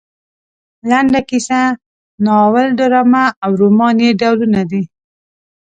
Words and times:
لنډه 0.89 1.21
کیسه 1.29 1.61
ناول 2.25 2.65
ډرامه 2.79 3.25
او 3.43 3.51
رومان 3.61 3.95
یې 4.03 4.09
ډولونه 4.21 4.61
دي. 4.71 4.83